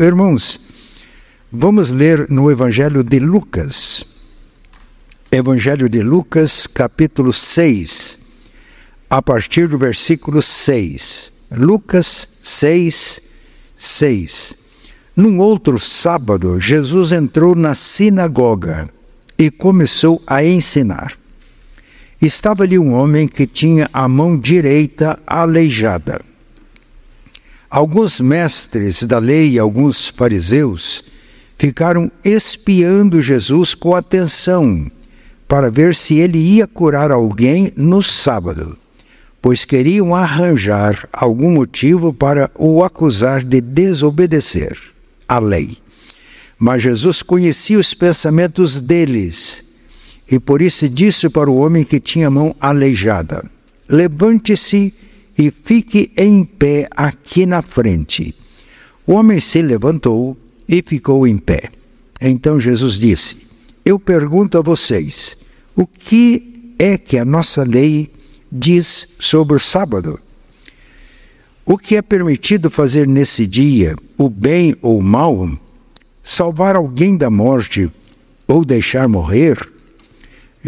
[0.00, 0.60] Irmãos,
[1.50, 4.04] vamos ler no Evangelho de Lucas.
[5.28, 8.16] Evangelho de Lucas, capítulo 6,
[9.10, 11.32] a partir do versículo 6.
[11.50, 13.22] Lucas 6,
[13.76, 14.54] 6.
[15.16, 18.88] Num outro sábado, Jesus entrou na sinagoga
[19.36, 21.18] e começou a ensinar.
[22.22, 26.27] Estava ali um homem que tinha a mão direita aleijada.
[27.70, 31.04] Alguns mestres da lei e alguns fariseus
[31.58, 34.90] ficaram espiando Jesus com atenção
[35.46, 38.78] para ver se ele ia curar alguém no sábado,
[39.42, 44.78] pois queriam arranjar algum motivo para o acusar de desobedecer
[45.28, 45.76] à lei.
[46.58, 49.64] Mas Jesus conhecia os pensamentos deles
[50.30, 53.44] e por isso disse para o homem que tinha a mão aleijada:
[53.88, 54.92] Levante-se
[55.38, 58.34] e fique em pé aqui na frente.
[59.06, 60.36] O homem se levantou
[60.68, 61.70] e ficou em pé.
[62.20, 63.46] Então Jesus disse:
[63.84, 65.36] Eu pergunto a vocês,
[65.76, 68.10] o que é que a nossa lei
[68.50, 70.18] diz sobre o sábado?
[71.64, 75.48] O que é permitido fazer nesse dia, o bem ou o mal?
[76.22, 77.90] Salvar alguém da morte
[78.46, 79.56] ou deixar morrer?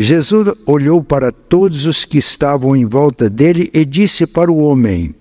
[0.02, 5.14] Jesus olhou para todos os que estavam em volta dele e disse para o homem: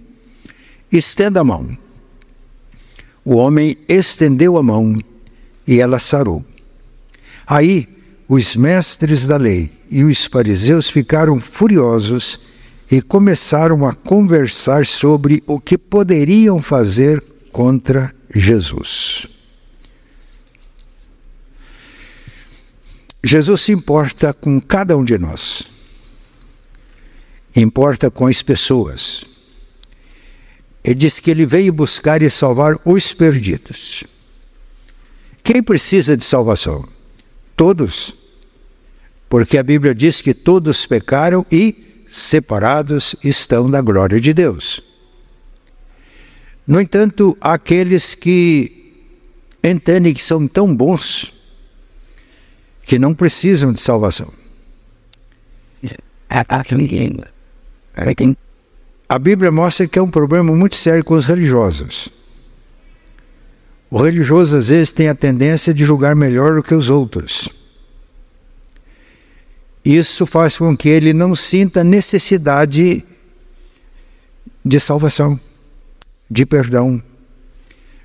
[0.89, 1.77] Estenda a mão.
[3.25, 4.97] O homem estendeu a mão
[5.67, 6.45] e ela sarou.
[7.45, 7.89] Aí
[8.25, 12.39] os mestres da lei e os fariseus ficaram furiosos
[12.89, 19.38] e começaram a conversar sobre o que poderiam fazer contra Jesus.
[23.23, 25.63] Jesus se importa com cada um de nós,
[27.55, 29.25] importa com as pessoas.
[30.83, 34.05] Ele diz que ele veio buscar e salvar os perdidos.
[35.43, 36.87] Quem precisa de salvação?
[37.55, 38.15] Todos.
[39.27, 44.81] Porque a Bíblia diz que todos pecaram e separados estão da glória de Deus.
[46.65, 48.93] No entanto, aqueles que
[49.63, 51.33] entendem que são tão bons,
[52.89, 54.33] que não precisam de salvação.
[59.07, 62.09] A Bíblia mostra que é um problema muito sério com os religiosos.
[63.91, 67.47] O religioso às vezes tem a tendência de julgar melhor do que os outros.
[69.85, 73.05] Isso faz com que ele não sinta necessidade
[74.65, 75.39] de salvação,
[76.27, 76.99] de perdão.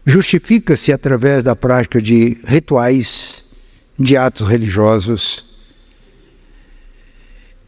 [0.05, 3.44] Justifica-se através da prática de rituais,
[3.99, 5.45] de atos religiosos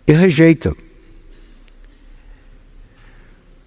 [0.07, 0.75] e rejeitam.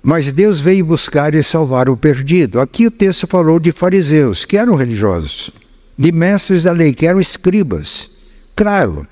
[0.01, 2.59] Mas Deus veio buscar e salvar o perdido.
[2.59, 5.51] Aqui o texto falou de fariseus, que eram religiosos,
[5.97, 8.09] de mestres da lei, que eram escribas.
[8.55, 9.05] Claro,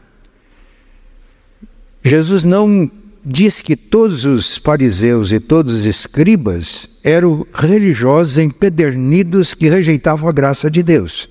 [2.04, 2.90] Jesus não
[3.26, 10.32] diz que todos os fariseus e todos os escribas eram religiosos empedernidos que rejeitavam a
[10.32, 11.30] graça de Deus.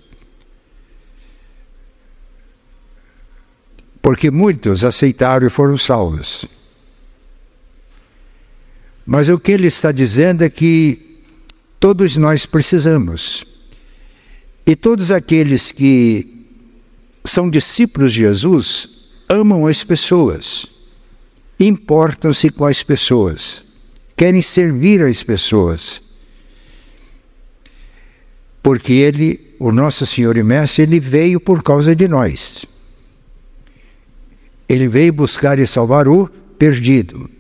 [4.07, 6.45] Porque muitos aceitaram e foram salvos.
[9.05, 11.25] Mas o que ele está dizendo é que
[11.81, 13.45] todos nós precisamos.
[14.65, 16.47] E todos aqueles que
[17.25, 20.67] são discípulos de Jesus amam as pessoas,
[21.59, 23.65] importam-se com as pessoas,
[24.15, 26.01] querem servir as pessoas.
[28.63, 32.76] Porque ele, o nosso Senhor e Mestre, ele veio por causa de nós.
[34.69, 36.29] Ele veio buscar e salvar o
[36.59, 37.31] perdido.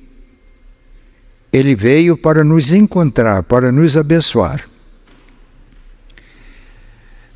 [1.52, 4.68] Ele veio para nos encontrar, para nos abençoar.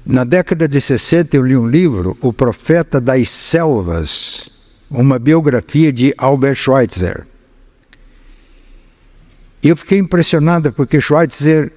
[0.04, 4.50] Na década de 60 eu li um livro, O Profeta das Selvas,
[4.90, 7.26] uma biografia de Albert Schweitzer.
[9.62, 11.72] Eu fiquei impressionado porque Schweitzer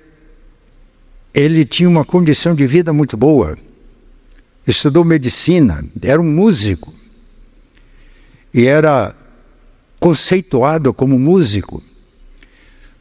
[1.33, 3.57] ele tinha uma condição de vida muito boa.
[4.65, 6.93] Estudou medicina, era um músico
[8.53, 9.15] e era
[9.99, 11.81] conceituado como músico,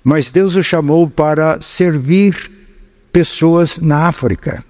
[0.03, 2.51] mas Deus o chamou para servir
[3.13, 4.65] pessoas na África.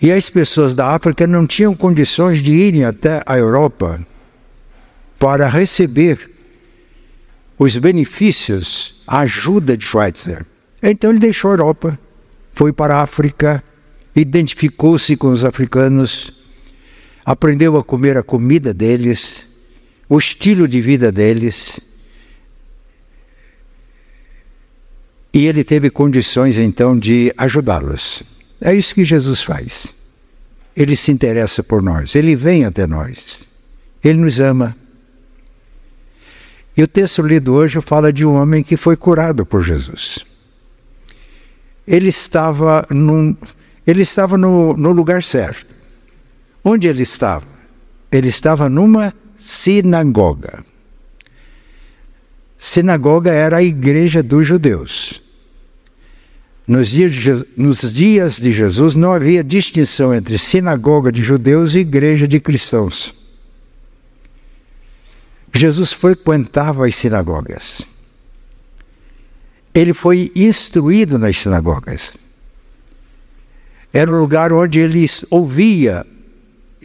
[0.00, 4.00] E as pessoas da África não tinham condições de irem até a Europa
[5.18, 6.30] para receber
[7.58, 10.46] os benefícios, a ajuda de Schweitzer.
[10.82, 11.98] Então ele deixou a Europa,
[12.52, 13.62] foi para a África,
[14.14, 16.32] identificou-se com os africanos,
[17.28, 19.46] aprendeu a comer a comida deles,
[20.08, 21.78] o estilo de vida deles.
[25.30, 28.22] E ele teve condições então de ajudá-los.
[28.58, 29.92] É isso que Jesus faz.
[30.74, 33.46] Ele se interessa por nós, ele vem até nós,
[34.02, 34.74] ele nos ama.
[36.74, 40.20] E o texto lido hoje fala de um homem que foi curado por Jesus.
[41.86, 43.36] Ele estava, num,
[43.86, 45.77] ele estava no, no lugar certo.
[46.70, 47.46] Onde ele estava?
[48.12, 50.62] Ele estava numa sinagoga.
[52.58, 55.22] Sinagoga era a igreja dos judeus.
[56.66, 63.14] Nos dias, de, Jesus não havia distinção entre sinagoga de judeus e igreja de cristãos.
[65.54, 67.80] Jesus frequentava as sinagogas.
[69.72, 72.12] Ele foi instruído nas sinagogas.
[73.90, 76.04] Era o lugar onde ele ouvia,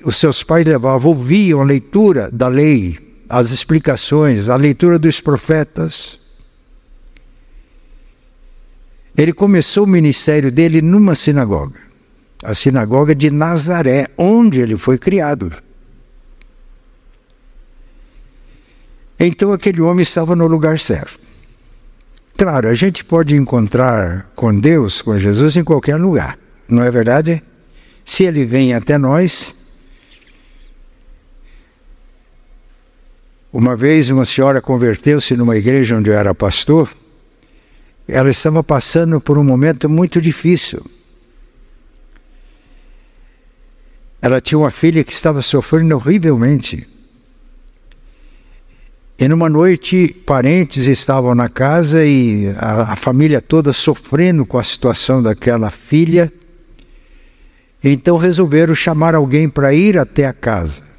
[0.04, 2.98] os seus pais levavam, ouviam a leitura da lei,
[3.30, 6.20] as explicações, a leitura dos profetas.
[9.18, 11.80] Ele começou o ministério dele numa sinagoga,
[12.44, 15.52] a sinagoga de Nazaré, onde ele foi criado.
[19.20, 21.22] Então aquele homem estava no lugar certo.
[22.36, 27.42] Claro, a gente pode encontrar com Deus, com Jesus, em qualquer lugar, não é verdade?
[28.04, 29.63] Se ele vem até nós.
[33.54, 36.90] Uma vez uma senhora converteu-se numa igreja onde eu era pastor
[38.08, 40.84] ela estava passando por um momento muito difícil.
[44.22, 46.88] Ela tinha uma filha que estava sofrendo horrivelmente.
[49.18, 54.64] E numa noite, parentes estavam na casa e a, a família toda sofrendo com a
[54.64, 56.32] situação daquela filha.
[57.82, 60.93] Então resolveram chamar alguém para ir até a casa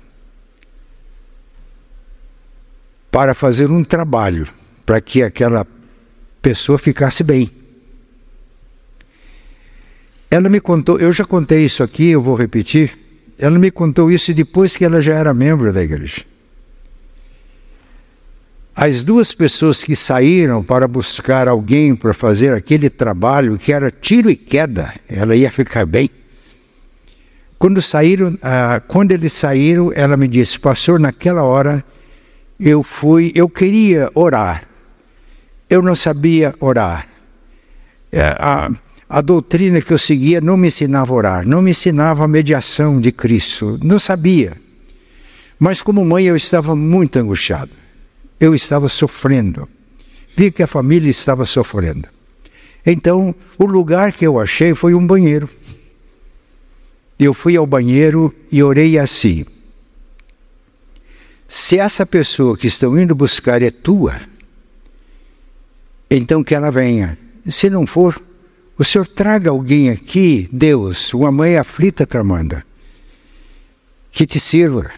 [3.15, 4.49] para fazer um trabalho
[4.85, 5.65] para que aquela
[6.43, 7.49] pessoa ficasse bem.
[10.29, 12.99] Ela me contou, eu já contei isso aqui, eu vou repetir.
[13.39, 16.25] Ela me contou isso depois que ela já era membro da igreja.
[18.75, 24.29] As duas pessoas que saíram para buscar alguém para fazer aquele trabalho que era tiro
[24.29, 26.11] e queda, ela ia ficar bem.
[27.61, 31.85] Quando saíram, ah, quando eles saíram, ela me disse, pastor, naquela hora
[32.59, 34.67] eu fui, eu queria orar,
[35.69, 37.09] eu não sabia orar.
[38.13, 38.71] É, a,
[39.09, 43.01] a doutrina que eu seguia não me ensinava a orar, não me ensinava a mediação
[43.01, 44.53] de Cristo, não sabia.
[45.59, 47.71] Mas como mãe eu estava muito angustiado,
[48.41, 49.69] eu estava sofrendo,
[50.37, 52.09] vi que a família estava sofrendo.
[52.87, 55.49] Então, o lugar que eu achei foi um banheiro.
[57.19, 59.47] Eu fui ao banheiro e orei assim:
[61.57, 64.21] Se essa pessoa que estão indo buscar é tua,
[66.11, 67.17] então que ela venha.
[67.47, 68.21] Se não for,
[68.77, 72.61] o Senhor traga alguém aqui, Deus, uma mãe aflita clamando,
[74.11, 74.91] que te sirva.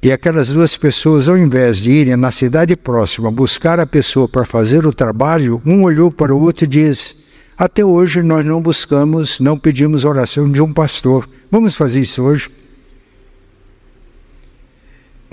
[0.00, 4.46] E aquelas duas pessoas, ao invés de irem na cidade próxima buscar a pessoa para
[4.46, 7.24] fazer o trabalho, um olhou para o outro e diz:
[7.58, 11.28] Até hoje nós não buscamos, não pedimos oração de um pastor.
[11.50, 12.48] Vamos fazer isso hoje?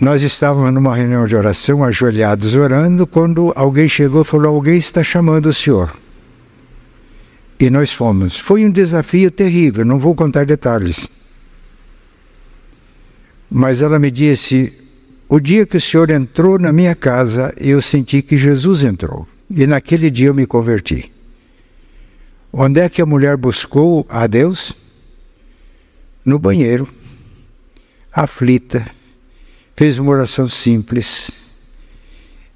[0.02, 5.04] Nós estávamos numa reunião de oração, ajoelhados orando, quando alguém chegou e falou: Alguém está
[5.04, 5.96] chamando o senhor.
[7.60, 8.36] E nós fomos.
[8.36, 11.08] Foi um desafio terrível, não vou contar detalhes.
[13.48, 14.74] Mas ela me disse:
[15.30, 19.28] O dia que o senhor entrou na minha casa, eu senti que Jesus entrou.
[19.52, 21.12] E naquele dia eu me converti.
[22.52, 24.74] Onde é que a mulher buscou a Deus?
[26.26, 26.88] No banheiro,
[28.12, 29.00] aflita
[29.76, 31.32] fez uma oração simples.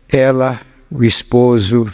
[0.09, 1.91] Ela, o esposo,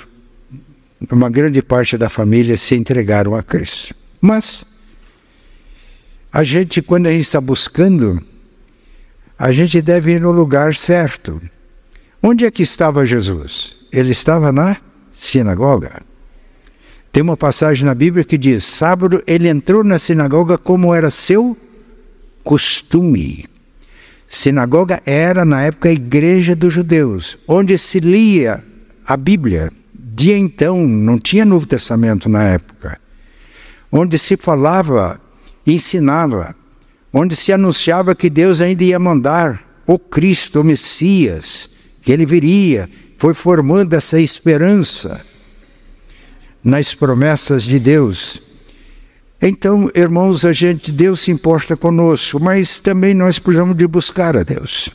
[1.10, 3.96] uma grande parte da família se entregaram a Cristo.
[4.20, 4.63] Mas
[6.32, 8.22] a gente, quando a gente está buscando,
[9.38, 11.42] a gente deve ir no lugar certo.
[12.22, 13.78] Onde é que estava Jesus?
[13.92, 14.78] Ele estava na
[15.12, 16.01] sinagoga.
[17.12, 21.58] Tem uma passagem na Bíblia que diz: sábado ele entrou na sinagoga como era seu
[22.44, 23.46] costume.
[24.33, 28.63] Sinagoga era, na época, a igreja dos judeus, onde se lia
[29.05, 29.69] a Bíblia.
[29.93, 32.97] De então, não tinha Novo Testamento na época.
[33.91, 35.19] Onde se falava,
[35.67, 36.55] ensinava,
[37.11, 41.69] onde se anunciava que Deus ainda ia mandar o Cristo, o Messias,
[42.01, 45.19] que ele viria, foi formando essa esperança
[46.63, 48.41] nas promessas de Deus.
[49.41, 54.43] Então, irmãos, a gente, Deus se importa conosco, mas também nós precisamos de buscar a
[54.43, 54.89] Deus.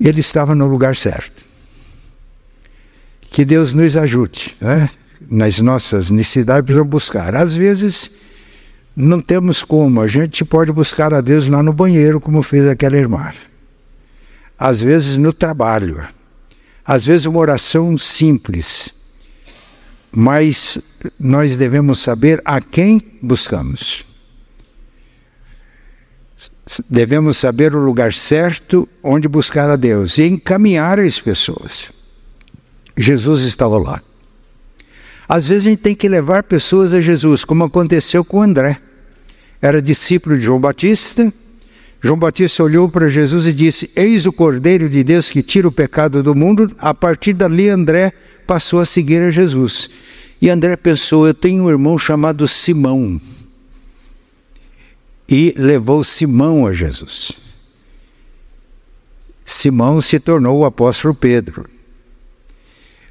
[0.00, 1.44] Ele estava no lugar certo.
[3.20, 4.88] Que Deus nos ajude, né?
[5.30, 7.34] nas nossas necessidades para buscar.
[7.34, 8.12] Às vezes
[8.94, 12.96] não temos como, a gente pode buscar a Deus lá no banheiro, como fez aquela
[12.96, 13.30] irmã.
[14.58, 16.06] Às vezes no trabalho,
[16.84, 18.90] às vezes uma oração simples,
[20.18, 20.78] mas
[21.20, 24.02] nós devemos saber a quem buscamos.
[26.88, 31.92] Devemos saber o lugar certo onde buscar a Deus e encaminhar as pessoas.
[32.96, 34.00] Jesus estava lá.
[35.28, 38.78] Às vezes a gente tem que levar pessoas a Jesus, como aconteceu com André.
[39.60, 41.30] Era discípulo de João Batista.
[42.00, 45.72] João Batista olhou para Jesus e disse: Eis o Cordeiro de Deus que tira o
[45.72, 46.74] pecado do mundo.
[46.78, 48.14] A partir dali, André
[48.46, 49.90] passou a seguir a Jesus.
[50.40, 53.20] E André pensou: Eu tenho um irmão chamado Simão.
[55.28, 57.32] E levou Simão a Jesus.
[59.44, 61.68] Simão se tornou o apóstolo Pedro.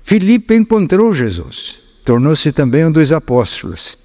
[0.04, 3.98] Filipe encontrou Jesus, tornou-se também um dos apóstolos.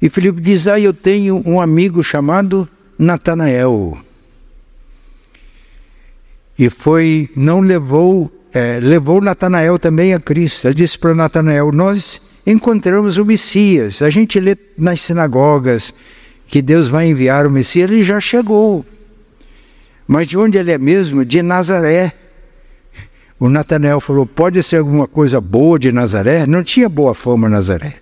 [0.00, 3.98] E Filipe diz: Ah, eu tenho um amigo chamado Natanael.
[6.58, 10.66] E foi, não levou, é, levou Natanael também a Cristo.
[10.66, 14.02] Ele disse para Natanael: Nós encontramos o Messias.
[14.02, 15.94] A gente lê nas sinagogas
[16.46, 18.84] que Deus vai enviar o Messias, ele já chegou.
[20.06, 21.24] Mas de onde ele é mesmo?
[21.24, 22.12] De Nazaré.
[23.38, 26.46] O Natanael falou: pode ser alguma coisa boa de Nazaré?
[26.46, 27.96] Não tinha boa fama Nazaré.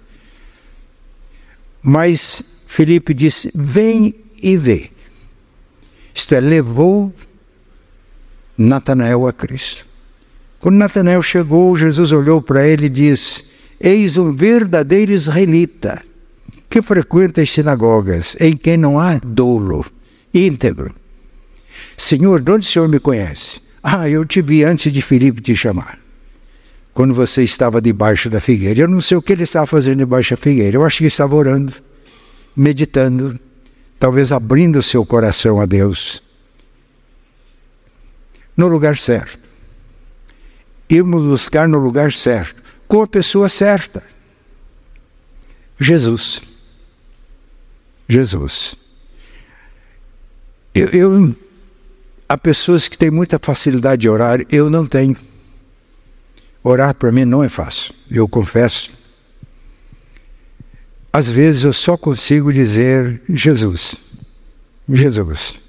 [1.83, 4.90] Mas Felipe disse: vem e vê.
[6.14, 7.12] Isto é, levou
[8.57, 9.88] Natanael a Cristo.
[10.61, 13.45] Quando Natanael chegou, Jesus olhou para ele e disse:
[13.81, 16.03] Eis um verdadeiro israelita
[16.69, 19.87] que frequenta as sinagogas, em quem não há dolo,
[20.35, 20.95] íntegro.
[21.97, 23.61] Senhor, de onde o Senhor me conhece?
[23.83, 25.99] Ah, eu te vi antes de Filipe te chamar.
[26.93, 28.81] Quando você estava debaixo da figueira.
[28.81, 30.77] Eu não sei o que ele estava fazendo debaixo da figueira.
[30.77, 31.73] Eu acho que estava orando,
[32.57, 33.38] meditando,
[33.99, 36.21] talvez abrindo o seu coração a Deus.
[38.57, 39.48] No lugar certo.
[40.88, 44.02] Irmos buscar no lugar certo com a pessoa certa.
[45.78, 46.40] Jesus.
[48.09, 48.75] Jesus.
[50.75, 51.37] Eu, eu,
[52.26, 55.16] há pessoas que têm muita facilidade de orar, eu não tenho.
[56.64, 58.90] Orar para mim não é fácil, eu confesso.
[61.12, 63.97] Às vezes eu só consigo dizer Jesus.
[64.88, 65.68] Jesus.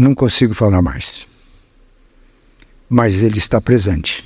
[0.00, 1.26] Não consigo falar mais
[2.88, 4.24] mas Ele está presente.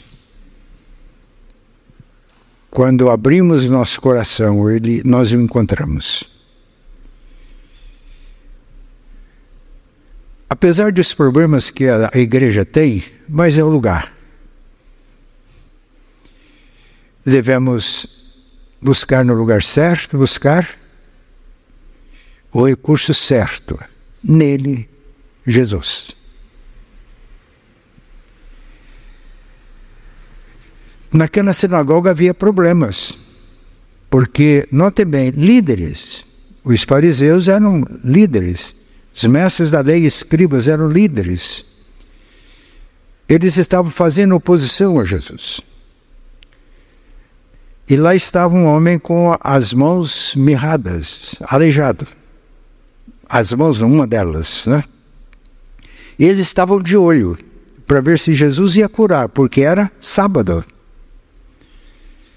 [2.70, 6.22] Quando abrimos nosso coração, ele, nós o encontramos.
[10.48, 14.12] Apesar dos problemas que a, igreja tem, mas é o lugar.
[17.24, 18.06] Devemos
[18.80, 20.78] buscar no lugar certo, buscar
[22.52, 23.78] o recurso certo,
[24.22, 24.88] nele,
[25.46, 26.16] Jesus.
[31.12, 33.18] Naquela sinagoga havia problemas,
[34.08, 36.24] porque, note bem, líderes,
[36.62, 38.74] os fariseus eram líderes,
[39.14, 41.64] os mestres da lei e escribas eram líderes.
[43.28, 45.60] Eles estavam fazendo oposição a Jesus.
[47.88, 52.06] E lá estava um homem com as mãos mirradas, aleijado.
[53.28, 54.84] As mãos, uma delas, né?
[56.26, 57.38] Eles estavam de olho
[57.86, 60.62] para ver se Jesus ia curar, porque era sábado.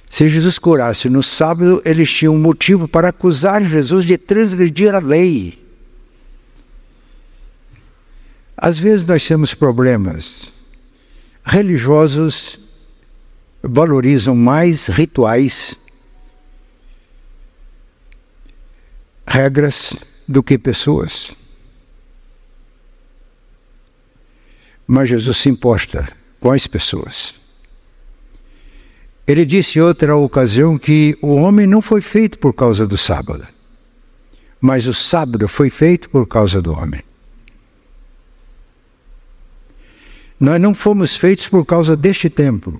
[0.10, 5.62] Se Jesus curasse no sábado, eles tinham motivo para acusar Jesus de transgredir a lei.
[8.56, 10.54] Às vezes nós temos problemas.
[11.44, 12.60] Religiosos
[13.62, 15.76] valorizam mais rituais,
[19.28, 19.94] regras,
[20.26, 21.43] do que pessoas.
[24.94, 26.08] Mas Jesus se importa
[26.40, 27.34] com as pessoas.
[29.26, 33.44] Ele disse em outra ocasião que o homem não foi feito por causa do sábado,
[34.62, 37.02] mas o sábado foi feito por causa do homem.
[40.40, 42.80] Nós não fomos feitos por causa deste templo,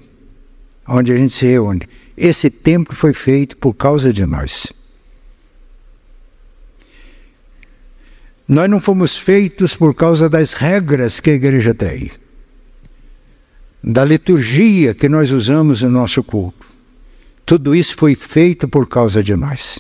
[0.88, 1.90] onde a gente se reúne.
[2.16, 4.72] Esse templo foi feito por causa de nós.
[8.54, 12.12] Nós não fomos feitos por causa das regras que a igreja tem
[13.84, 16.68] da liturgia que nós usamos no nosso culto.
[17.46, 19.80] Tudo isso foi feito por causa de nós.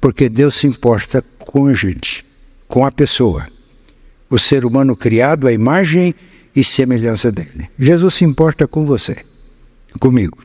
[0.00, 2.24] Porque Deus se importa com a gente,
[2.68, 3.48] com a pessoa.
[4.30, 6.14] O ser humano criado à imagem
[6.54, 7.68] e semelhança dele.
[7.76, 9.18] Jesus se importa com você,
[9.98, 10.38] comigo.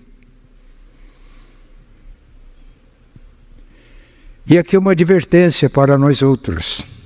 [4.48, 6.96] E aqui uma advertência para nós outros.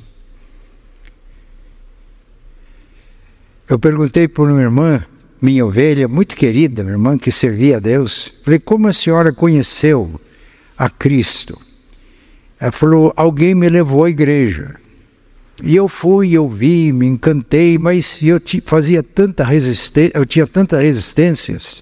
[3.72, 5.02] Eu perguntei para uma irmã,
[5.42, 10.20] minha ovelha, muito querida, minha irmã que servia a Deus, falei, como a senhora conheceu
[10.78, 11.58] a Cristo?
[12.60, 14.76] Ela falou, alguém me levou à igreja.
[15.64, 20.82] E eu fui, eu vi, me encantei, mas eu fazia tanta resistência, eu tinha tantas
[20.82, 21.82] resistências.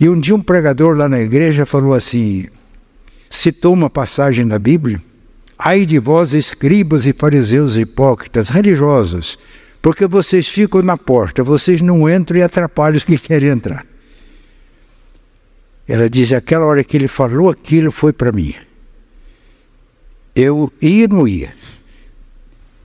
[0.00, 2.48] E um dia um pregador lá na igreja falou assim:
[3.30, 5.00] citou uma passagem da Bíblia.
[5.56, 9.38] Ai de vós, escribas e fariseus hipócritas, religiosos,
[9.82, 13.84] porque vocês ficam na porta, vocês não entram e atrapalham os que querem entrar.
[15.88, 18.54] Ela diz: aquela hora que ele falou aquilo foi para mim.
[20.34, 21.52] Eu ia e não ia.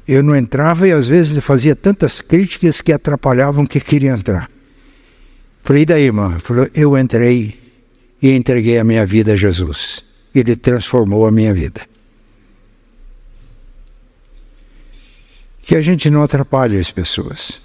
[0.08, 4.50] Eu não entrava e às vezes ele fazia tantas críticas que atrapalhavam que queria entrar.
[5.64, 6.40] Falei, e daí, irmã?
[6.40, 7.60] Falou, eu entrei
[8.22, 10.02] e entreguei a minha vida a Jesus.
[10.34, 11.82] Ele transformou a minha vida.
[15.68, 17.60] Que a gente não atrapalhe as pessoas.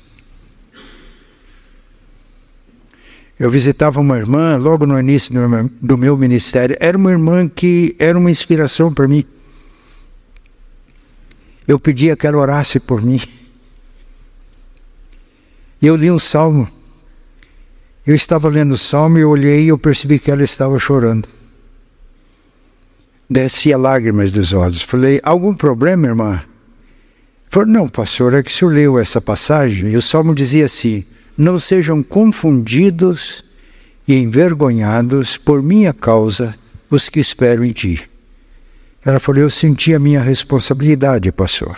[3.39, 5.33] Eu visitava uma irmã logo no início
[5.81, 6.77] do meu ministério.
[6.81, 9.25] Era uma irmã que era uma inspiração para mim.
[11.67, 13.21] Eu pedia que ela orasse por mim.
[15.81, 16.69] Eu li um salmo.
[18.05, 21.29] Eu estava lendo o salmo e olhei e eu percebi que ela estava chorando
[23.33, 24.83] descia lágrimas dos olhos.
[24.83, 26.45] Falei, algum problema, irmã?
[27.53, 31.05] Falou, não, pastor, é que o senhor leu essa passagem e o salmo dizia assim:
[31.37, 33.45] Não sejam confundidos
[34.09, 36.55] e envergonhados por minha causa
[36.89, 38.09] os que esperam em ti.
[39.05, 41.77] Ela falou, eu senti a minha responsabilidade, pastor.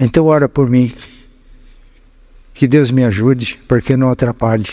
[0.00, 0.92] Então ora por mim.
[2.52, 4.66] Que Deus me ajude, porque não atrapalhe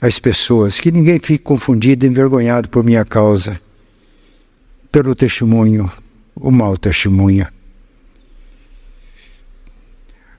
[0.00, 3.60] as pessoas, que ninguém fique confundido, envergonhado por minha causa,
[4.90, 5.92] pelo testemunho,
[6.34, 7.46] o mau testemunho.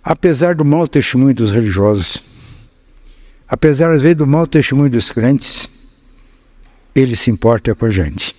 [0.08, 2.22] Apesar do mau testemunho dos religiosos,
[3.48, 5.68] apesar às vezes do mau testemunho dos crentes,
[6.94, 8.36] ele se importa com a gente.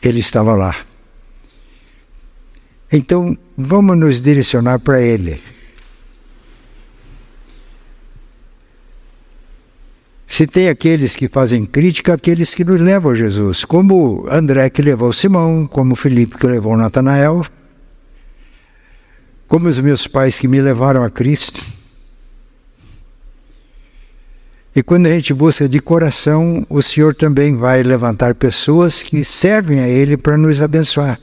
[0.00, 0.76] Ele estava lá.
[2.92, 5.42] Então, vamos nos direcionar para ele.
[10.28, 14.80] Se tem aqueles que fazem crítica, aqueles que nos levam a Jesus, como André que
[14.80, 17.44] levou Simão, como Felipe que levou Natanael,
[19.54, 21.62] como os meus pais que me levaram a Cristo.
[24.74, 29.78] E quando a gente busca de coração, o Senhor também vai levantar pessoas que servem
[29.78, 31.20] a Ele para nos abençoar.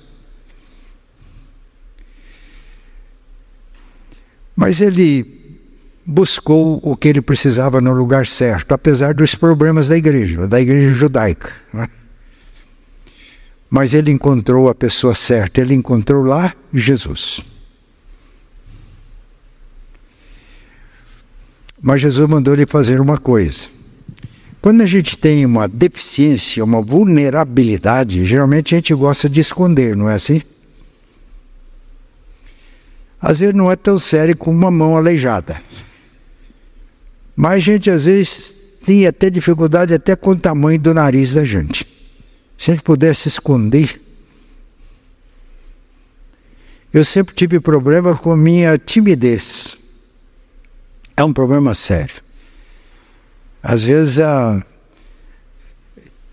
[4.55, 5.59] Mas Ele
[6.05, 10.93] buscou o que ele precisava no lugar certo, apesar dos problemas da igreja, da igreja
[10.93, 11.51] judaica.
[11.73, 11.85] Né?
[13.69, 17.51] Mas ele encontrou a pessoa certa, ele encontrou lá Jesus.
[21.81, 23.67] Mas Jesus mandou ele fazer uma coisa.
[24.61, 30.07] Quando a gente tem uma deficiência, uma vulnerabilidade, geralmente a gente gosta de esconder, não
[30.07, 30.41] é assim?
[33.19, 35.59] Às vezes não é tão sério como uma mão aleijada.
[37.35, 41.43] Mas a gente às vezes tinha até dificuldade até com o tamanho do nariz da
[41.43, 41.85] gente.
[42.57, 43.99] Se a gente pudesse esconder.
[46.93, 49.80] Eu sempre tive problema com minha timidez.
[51.15, 52.15] É um problema sério.
[53.61, 54.63] Às vezes a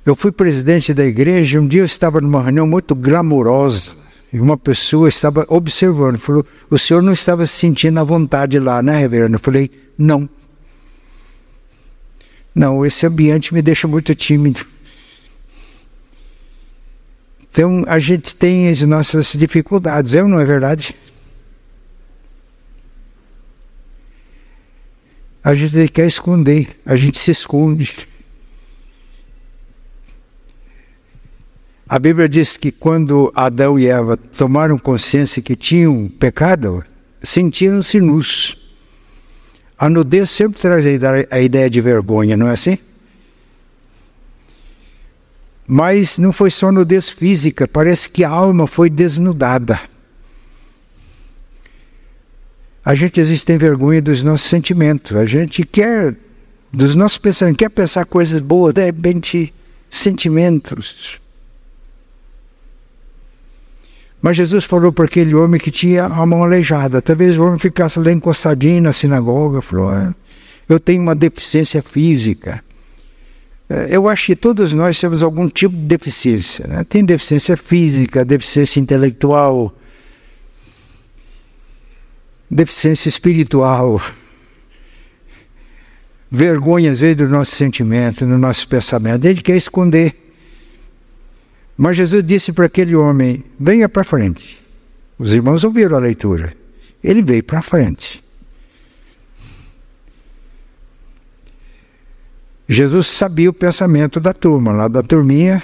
[0.07, 3.95] eu fui presidente da igreja, um dia eu estava numa reunião muito glamourosa
[4.33, 8.83] e uma pessoa estava observando, falou: "O senhor não estava se sentindo à vontade lá,
[8.83, 10.29] né, reverendo?" Eu falei: "Não".
[12.55, 14.65] Não, esse ambiente me deixa muito tímido.
[17.51, 20.97] Então a gente tem as nossas dificuldades, é ou não é verdade?
[25.49, 28.07] A gente quer esconder, a gente se esconde.
[31.89, 36.85] A Bíblia diz que quando Adão e Eva tomaram consciência que tinham pecado,
[37.23, 38.75] sentiram-se nus.
[39.79, 40.85] A nudez sempre traz
[41.31, 42.77] a ideia de vergonha, não é assim?
[45.67, 49.81] Mas não foi só nudez física, parece que a alma foi desnudada.
[52.89, 56.17] A gente às vezes tem vergonha dos nossos sentimentos, a gente quer,
[56.73, 59.53] dos nossos pensamentos, quer pensar coisas boas, de repente,
[59.91, 61.21] sentimentos.
[64.23, 67.03] Mas Jesus falou para aquele homem que tinha a mão aleijada.
[67.03, 69.61] Talvez o homem ficasse lá encostadinho na sinagoga.
[69.61, 70.15] Falou: é,
[70.67, 72.65] Eu tenho uma deficiência física.
[73.69, 76.67] É, eu acho que todos nós temos algum tipo de deficiência.
[76.67, 76.87] Né?
[76.89, 79.75] Tem deficiência física, deficiência intelectual,
[82.51, 84.01] deficiência espiritual,
[86.31, 89.25] vergonha às vezes do nosso sentimento, do nosso pensamento.
[89.25, 90.15] Ele quer esconder.
[91.77, 94.61] Mas Jesus disse para aquele homem: venha para frente.
[95.19, 96.57] Os irmãos ouviram a leitura.
[97.03, 98.23] Ele veio para frente.
[102.69, 105.63] Jesus sabia o pensamento da turma, lá da turminha.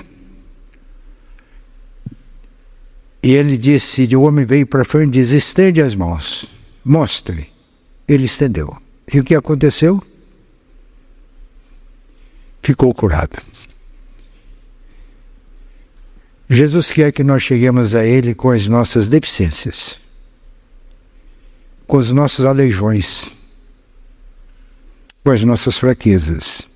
[3.23, 6.47] E ele disse: o homem veio para frente e diz: estende as mãos,
[6.85, 7.51] mostre.
[8.07, 8.77] Ele estendeu.
[9.13, 10.03] E o que aconteceu?
[12.63, 13.37] Ficou curado.
[16.49, 19.97] Jesus quer que nós cheguemos a Ele com as nossas deficiências,
[21.87, 23.31] com os nossos aleijões,
[25.23, 26.69] com as nossas fraquezas.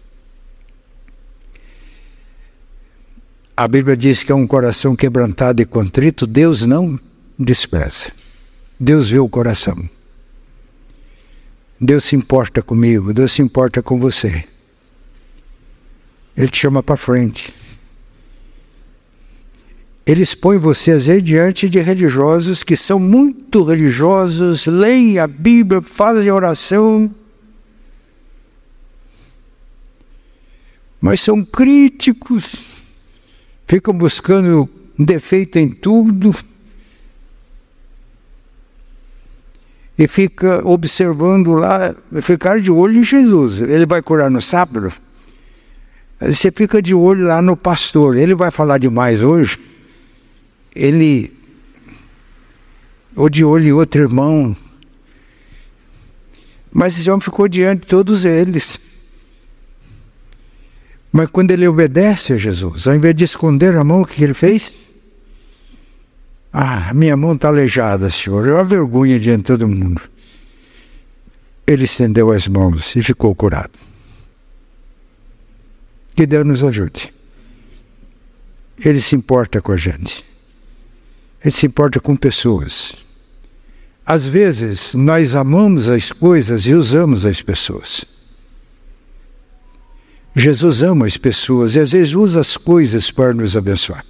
[3.55, 6.99] A Bíblia diz que é um coração quebrantado e contrito, Deus não
[7.39, 8.13] despreza.
[8.79, 9.89] Deus vê o coração.
[11.81, 14.45] Deus se importa comigo, Deus se importa com você.
[16.37, 17.55] Ele te chama para frente.
[20.05, 25.83] Ele expõe você às vezes diante de religiosos que são muito religiosos, leem a Bíblia,
[25.83, 27.15] fazem oração,
[31.01, 32.83] mas são críticos,
[33.67, 36.35] ficam buscando defeito em tudo
[39.99, 43.61] e fica observando lá, ficar de olho em Jesus.
[43.61, 44.93] Ele vai curar no sábado.
[46.21, 48.17] Você fica de olho lá no pastor.
[48.17, 49.59] Ele vai falar demais hoje
[50.79, 51.33] ele,
[53.17, 54.57] ou de olho em outro irmão,
[56.71, 58.79] mas esse homem ficou diante de todos eles.
[61.11, 64.35] Mas quando ele obedece a Jesus, ao invés de esconder a mão, o que ele
[64.35, 64.73] fez?
[66.53, 68.49] Ah, minha mão está aleijada, Senhor.
[68.49, 70.01] É uma vergonha diante de todo mundo.
[71.67, 73.79] Ele estendeu as mãos e ficou curado.
[76.15, 77.13] Que Deus nos ajude.
[78.83, 80.25] Ele se importa com a gente.
[81.43, 82.95] Ele se importa com pessoas.
[84.05, 88.05] Às vezes, nós amamos as coisas e usamos as pessoas.
[90.35, 94.05] Jesus ama as pessoas e às vezes usa as coisas para nos abençoar.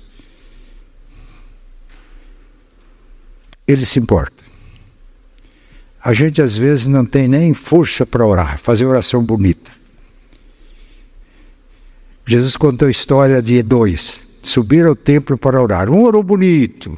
[3.68, 4.42] Ele se importa.
[6.02, 9.70] A gente às vezes não tem nem força para orar, fazer oração bonita.
[12.26, 14.18] Jesus contou a história de dois.
[14.42, 15.90] Subiram ao templo para orar.
[15.90, 16.96] Um orou bonito,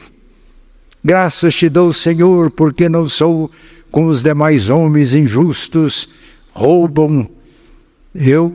[1.02, 3.50] Graças te dou, Senhor, porque não sou
[3.90, 6.10] como os demais homens injustos,
[6.52, 7.28] roubam.
[8.14, 8.54] Eu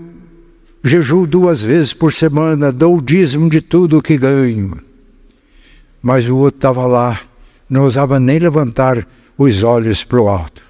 [0.84, 4.80] jejuo duas vezes por semana, dou o dízimo de tudo o que ganho.
[6.04, 7.19] Mas o outro estava lá,
[7.69, 10.63] não ousava nem levantar os olhos para o alto.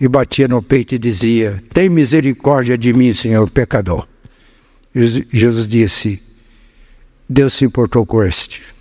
[0.00, 4.06] E batia no peito e dizia: Tem misericórdia de mim, Senhor, pecador.
[4.94, 6.22] Jesus disse:
[7.28, 8.76] Deus se importou com este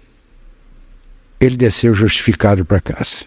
[1.39, 3.25] ele desceu justificado para casa.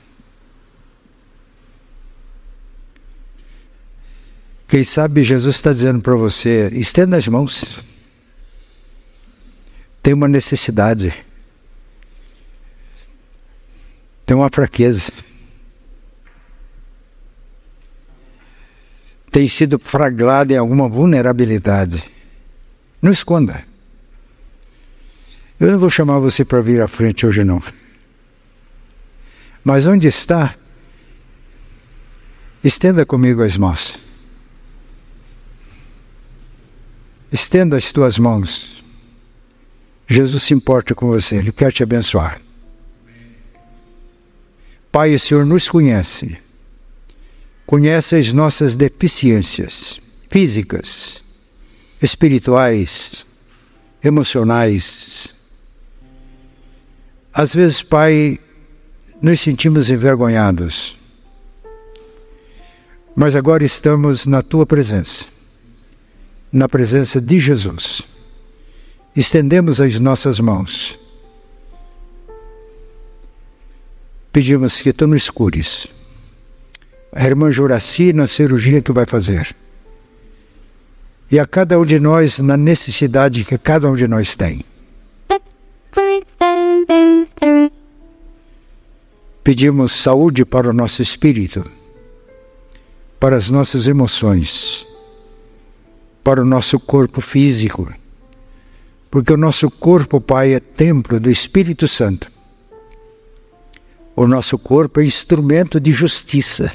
[4.67, 7.81] Quem sabe Jesus está dizendo para você: estenda as mãos.
[10.03, 11.14] Tem uma necessidade.
[14.29, 15.11] Tem uma fraqueza.
[19.31, 22.05] Tem sido fraglado em alguma vulnerabilidade.
[23.01, 23.64] Não esconda.
[25.59, 27.62] Eu não vou chamar você para vir à frente hoje, não.
[29.64, 30.55] Mas onde está?
[32.62, 33.99] Estenda comigo as mãos.
[37.33, 38.85] Estenda as tuas mãos.
[40.07, 42.43] Jesus se importa com você, Ele quer te abençoar.
[44.90, 46.38] Pai, o Senhor nos conhece,
[47.66, 51.22] conhece as nossas deficiências físicas,
[52.03, 53.27] espirituais,
[54.03, 55.35] emocionais.
[57.33, 58.38] Às vezes, Pai,
[59.20, 60.96] nos sentimos envergonhados.
[63.14, 65.27] Mas agora estamos na tua presença,
[66.53, 68.03] na presença de Jesus.
[69.14, 70.96] Estendemos as nossas mãos.
[74.38, 75.88] Pedimos que tu nos cures.
[77.11, 79.53] A irmã Juraci na cirurgia que vai fazer.
[81.29, 84.64] E a cada um de nós na necessidade que cada um de nós tem.
[89.42, 91.68] Pedimos saúde para o nosso espírito,
[93.18, 94.87] para as nossas emoções,
[96.22, 97.92] para o nosso corpo físico,
[99.11, 102.38] porque o nosso corpo, Pai, é templo do Espírito Santo.
[104.20, 106.72] O nosso corpo é instrumento de justiça.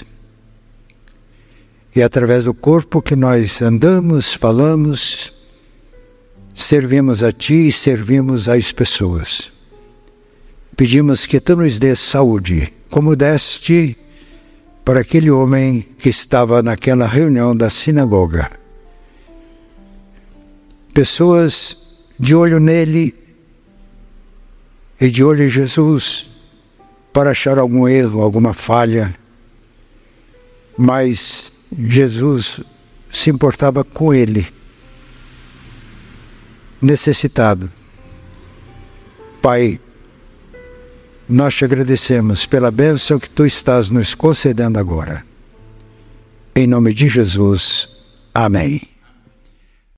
[1.93, 5.33] E é através do corpo que nós andamos, falamos,
[6.53, 9.51] servimos a Ti e servimos às pessoas.
[10.77, 13.97] Pedimos que Tu nos dê saúde, como deste
[14.85, 18.51] para aquele homem que estava naquela reunião da sinagoga.
[20.93, 23.13] Pessoas de olho nele
[25.01, 26.31] e de olho em Jesus
[27.13, 29.15] para achar algum erro, alguma falha,
[30.75, 32.59] mas Jesus
[33.09, 34.51] se importava com ele,
[36.81, 37.71] necessitado.
[39.41, 39.79] Pai,
[41.29, 45.23] nós te agradecemos pela bênção que tu estás nos concedendo agora.
[46.55, 47.89] Em nome de Jesus,
[48.33, 48.92] amém.